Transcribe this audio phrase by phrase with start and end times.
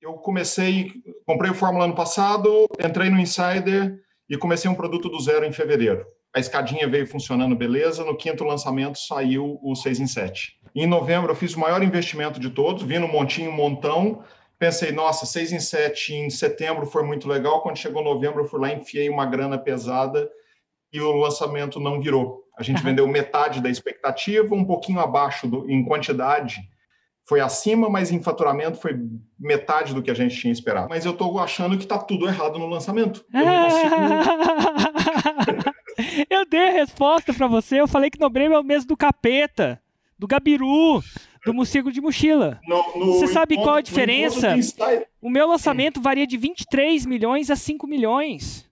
[0.00, 0.94] Eu comecei,
[1.26, 5.52] comprei o Fórmula ano passado, entrei no Insider e comecei um produto do zero em
[5.52, 6.06] fevereiro.
[6.34, 10.58] A escadinha veio funcionando beleza, no quinto lançamento saiu o 6 em 7.
[10.74, 14.24] Em novembro eu fiz o maior investimento de todos, vi no montinho um montão,
[14.58, 18.60] pensei, nossa, 6 em 7 em setembro foi muito legal, quando chegou novembro eu fui
[18.60, 20.30] lá, enfiei uma grana pesada
[20.90, 22.44] e o lançamento não virou.
[22.56, 22.84] A gente uhum.
[22.84, 26.60] vendeu metade da expectativa, um pouquinho abaixo do, em quantidade,
[27.30, 28.98] foi acima, mas em faturamento foi
[29.38, 30.88] metade do que a gente tinha esperado.
[30.88, 33.24] Mas eu estou achando que está tudo errado no lançamento.
[33.32, 33.94] Eu não consigo...
[36.28, 39.80] eu dei a resposta para você, eu falei que novembro é o mês do capeta,
[40.18, 41.00] do gabiru,
[41.46, 42.60] do morcego de mochila.
[42.66, 44.56] No, no você sabe encontro, qual a diferença?
[45.22, 48.68] O meu lançamento varia de 23 milhões a 5 milhões.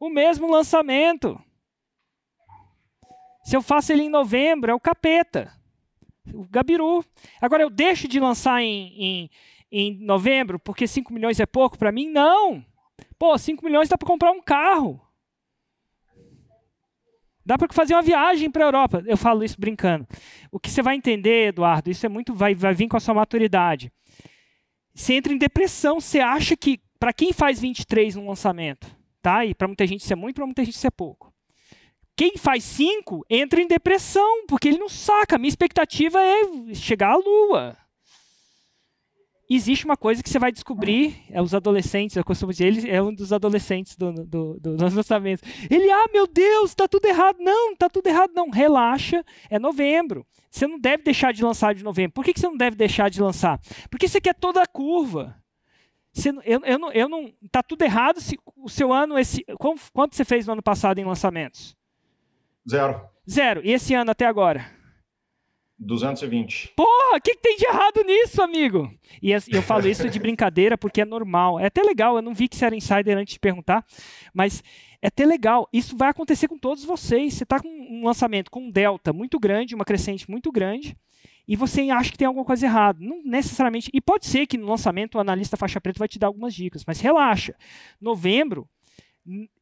[0.00, 1.40] O mesmo lançamento.
[3.44, 5.59] Se eu faço ele em novembro, é o capeta
[6.34, 7.04] o Gabiru.
[7.40, 9.30] Agora, eu deixo de lançar em, em,
[9.70, 12.08] em novembro porque 5 milhões é pouco para mim?
[12.08, 12.64] Não!
[13.18, 15.00] Pô, 5 milhões dá para comprar um carro.
[17.44, 19.02] Dá para fazer uma viagem para a Europa.
[19.06, 20.06] Eu falo isso brincando.
[20.52, 23.14] O que você vai entender, Eduardo, isso é muito vai, vai vir com a sua
[23.14, 23.92] maturidade.
[24.94, 28.86] Você entra em depressão, você acha que para quem faz 23 no lançamento,
[29.22, 29.44] tá?
[29.44, 31.32] E para muita gente isso é muito, para muita gente isso é pouco.
[32.20, 35.38] Quem faz cinco entra em depressão, porque ele não saca.
[35.38, 37.74] Minha expectativa é chegar à lua.
[39.48, 43.02] Existe uma coisa que você vai descobrir, é os adolescentes, eu costumo dizer, ele é
[43.02, 45.42] um dos adolescentes do, do, do, dos lançamentos.
[45.70, 47.38] Ele, ah, meu Deus, está tudo errado.
[47.40, 48.50] Não, está tudo errado, não.
[48.50, 50.26] Relaxa, é novembro.
[50.50, 52.12] Você não deve deixar de lançar de novembro.
[52.12, 53.58] Por que, que você não deve deixar de lançar?
[53.88, 55.42] Porque você quer toda a curva.
[56.12, 57.32] Você, eu, eu, não, eu não.
[57.50, 59.18] Tá tudo errado se o seu ano.
[59.18, 59.42] Esse,
[59.94, 61.79] quanto você fez no ano passado em lançamentos?
[62.68, 63.00] Zero.
[63.28, 63.60] Zero.
[63.64, 64.80] E esse ano até agora?
[65.80, 66.74] 220.
[66.76, 68.92] Porra, o que, que, tem de errado nisso, amigo?
[69.22, 71.58] E eu falo isso de brincadeira porque é normal.
[71.58, 73.84] É até legal, eu não vi que você era insider antes de perguntar,
[74.34, 74.62] mas
[75.00, 75.66] é até legal.
[75.72, 77.34] Isso vai acontecer com todos vocês.
[77.34, 80.96] Você está com um lançamento com um delta muito grande, uma crescente muito grande,
[81.48, 82.98] e você acha que tem alguma coisa errada.
[83.00, 83.90] Não necessariamente.
[83.94, 86.84] E pode ser que no lançamento o analista faixa preta vai te dar algumas dicas,
[86.86, 87.54] mas relaxa.
[87.98, 88.68] Novembro,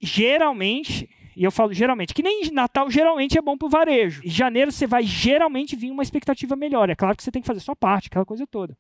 [0.01, 1.09] geralmente
[1.39, 4.21] e eu falo geralmente, que nem Natal geralmente é bom para o varejo.
[4.25, 6.91] Em janeiro você vai geralmente vir uma expectativa melhor.
[6.91, 8.77] É claro que você tem que fazer sua parte, aquela coisa toda.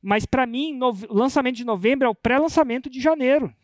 [0.00, 3.54] Mas para mim, o lançamento de novembro é o pré-lançamento de janeiro.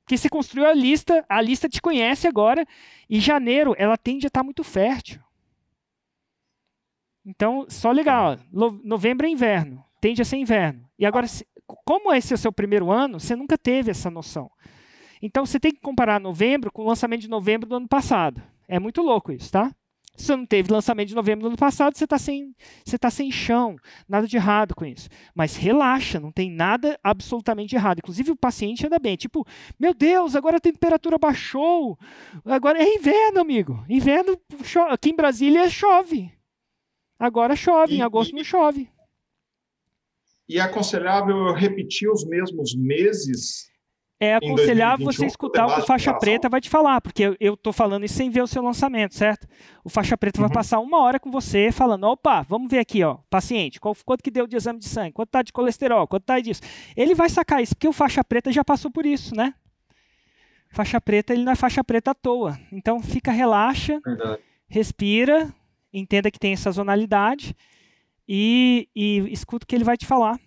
[0.00, 2.66] Porque você construiu a lista, a lista te conhece agora,
[3.08, 5.20] e janeiro ela tende a estar tá muito fértil.
[7.24, 8.38] Então, só legal.
[8.50, 10.84] Novembro é inverno, tende a ser inverno.
[10.98, 11.28] E agora,
[11.84, 14.50] como esse é o seu primeiro ano, você nunca teve essa noção.
[15.22, 18.42] Então você tem que comparar novembro com o lançamento de novembro do ano passado.
[18.66, 19.72] É muito louco isso, tá?
[20.16, 23.08] Se você não teve lançamento de novembro do ano passado, você está sem, você tá
[23.08, 23.76] sem chão.
[24.06, 25.08] Nada de errado com isso.
[25.34, 28.00] Mas relaxa, não tem nada absolutamente errado.
[28.00, 29.16] Inclusive o paciente anda bem.
[29.16, 29.46] Tipo,
[29.78, 31.98] meu Deus, agora a temperatura baixou.
[32.44, 33.82] Agora é inverno, amigo.
[33.88, 34.38] Inverno,
[34.90, 36.30] aqui em Brasília chove.
[37.18, 38.90] Agora chove, em agosto não chove.
[40.48, 43.71] E é aconselhável repetir os mesmos meses
[44.24, 47.72] é aconselhável você escutar o que o faixa preta vai te falar, porque eu estou
[47.72, 49.48] falando isso sem ver o seu lançamento, certo?
[49.82, 50.46] O faixa preta uhum.
[50.46, 54.22] vai passar uma hora com você falando, opa, vamos ver aqui, ó, paciente, qual, quanto
[54.22, 56.60] que deu de exame de sangue, quanto tá de colesterol, quanto tá disso.
[56.96, 59.54] Ele vai sacar isso, porque o faixa preta já passou por isso, né?
[60.70, 62.56] Faixa preta, ele não é faixa preta à toa.
[62.70, 64.40] Então fica, relaxa, Verdade.
[64.68, 65.52] respira,
[65.92, 67.56] entenda que tem sazonalidade
[68.28, 70.38] e, e escuta o que ele vai te falar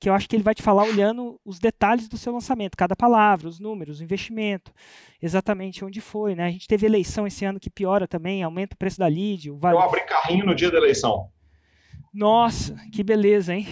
[0.00, 2.94] que eu acho que ele vai te falar olhando os detalhes do seu lançamento, cada
[2.94, 4.72] palavra, os números, o investimento,
[5.20, 6.46] exatamente onde foi, né?
[6.46, 9.50] A gente teve eleição esse ano que piora também, aumenta o preço da lead.
[9.50, 11.30] O Eu abri carrinho no dia da eleição.
[12.14, 13.66] Nossa, que beleza, hein?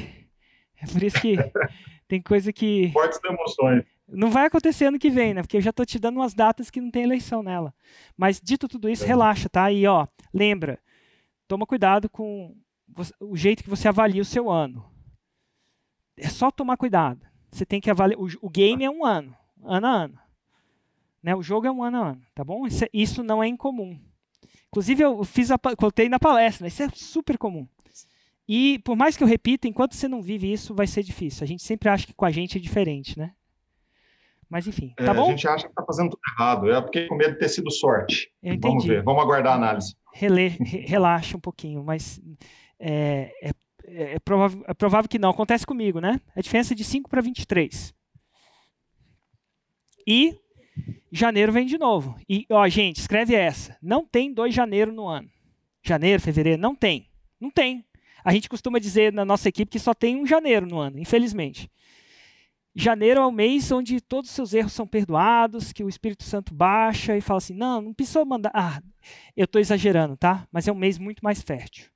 [0.80, 1.36] É por isso que
[2.08, 2.90] tem coisa que...
[2.92, 3.84] Fortes emoções.
[4.08, 5.42] Não vai acontecer ano que vem, né?
[5.42, 7.72] Porque eu já tô te dando umas datas que não tem eleição nela.
[8.16, 9.06] Mas dito tudo isso, é.
[9.06, 9.70] relaxa, tá?
[9.70, 10.78] E ó, lembra,
[11.46, 12.54] toma cuidado com
[13.20, 14.95] o jeito que você avalia o seu ano
[16.16, 17.20] é só tomar cuidado.
[17.50, 18.18] Você tem que avaliar.
[18.18, 19.34] O, o game é um ano,
[19.64, 20.18] ano a ano.
[21.22, 21.34] Né?
[21.34, 22.66] O jogo é um ano a ano, tá bom?
[22.66, 23.98] Isso, é, isso não é incomum.
[24.68, 27.66] Inclusive, eu fiz a, contei na palestra, isso é super comum.
[28.48, 31.42] E por mais que eu repita, enquanto você não vive isso, vai ser difícil.
[31.42, 33.32] A gente sempre acha que com a gente é diferente, né?
[34.48, 35.26] Mas enfim, tá é, bom?
[35.26, 37.70] A gente acha que tá fazendo tudo errado, é porque com medo de ter sido
[37.72, 38.30] sorte.
[38.40, 38.68] Eu entendi.
[38.68, 39.96] Vamos ver, vamos aguardar a análise.
[40.12, 42.20] Relê, relaxa um pouquinho, mas
[42.78, 43.50] é, é
[43.86, 45.30] é, é, provável, é provável que não.
[45.30, 46.20] Acontece comigo, né?
[46.34, 47.94] A diferença é de 5 para 23.
[50.06, 50.38] E
[51.10, 52.18] janeiro vem de novo.
[52.28, 53.76] E, ó, gente, escreve essa.
[53.80, 55.30] Não tem 2 de janeiro no ano.
[55.82, 57.08] Janeiro, fevereiro, não tem.
[57.40, 57.84] Não tem.
[58.24, 61.70] A gente costuma dizer na nossa equipe que só tem um janeiro no ano, infelizmente.
[62.74, 66.52] janeiro é o mês onde todos os seus erros são perdoados, que o Espírito Santo
[66.52, 68.50] baixa e fala assim: não, não precisa mandar.
[68.52, 68.82] Ah,
[69.36, 70.46] eu estou exagerando, tá?
[70.50, 71.86] Mas é um mês muito mais fértil.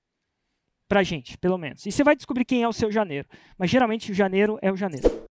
[0.91, 1.87] Pra gente, pelo menos.
[1.87, 3.29] E você vai descobrir quem é o seu janeiro.
[3.57, 5.30] Mas geralmente o janeiro é o janeiro.